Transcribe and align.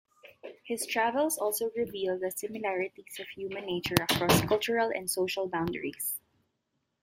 His 0.63 0.87
travels 0.87 1.37
also 1.37 1.69
reveal 1.77 2.17
the 2.17 2.31
similarities 2.35 3.19
of 3.19 3.27
human 3.27 3.67
nature 3.67 3.97
across 4.09 4.41
cultural 4.41 4.89
and 4.95 5.07
social 5.07 5.47
boundaries. 5.47 6.17